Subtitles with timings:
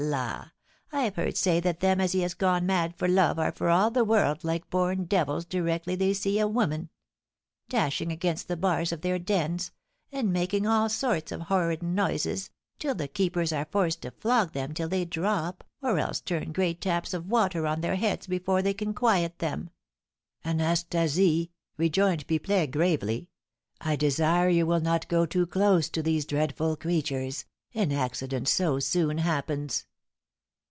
[0.03, 0.49] La!
[0.91, 4.03] I've heard say that them as has gone mad for love are for all the
[4.03, 6.89] world like born devils directly they see a woman;
[7.69, 9.71] dashing against the bars of their dens,
[10.11, 14.73] and making all sorts of horrid noises, till the keepers are forced to flog them
[14.73, 18.73] till they drop, or else turn great taps of water on their heads before they
[18.73, 19.69] can quiet them."
[20.43, 23.29] "Anastasie," rejoined Pipelet, gravely,
[23.79, 27.45] "I desire you will not go too close to these dreadful creatures,
[27.75, 29.85] an accident so soon happens."